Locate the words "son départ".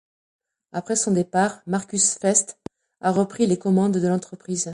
0.95-1.61